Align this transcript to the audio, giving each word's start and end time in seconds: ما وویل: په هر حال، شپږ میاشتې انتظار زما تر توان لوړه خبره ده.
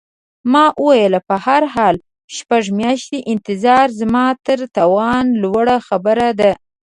ما 0.51 0.65
وویل: 0.81 1.13
په 1.27 1.35
هر 1.45 1.63
حال، 1.73 1.95
شپږ 2.35 2.63
میاشتې 2.79 3.19
انتظار 3.33 3.87
زما 3.99 4.25
تر 4.45 4.59
توان 4.75 5.25
لوړه 5.41 5.77
خبره 5.87 6.29
ده. 6.39 6.51